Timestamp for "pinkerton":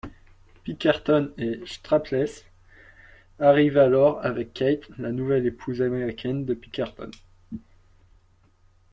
0.65-1.31, 6.55-7.11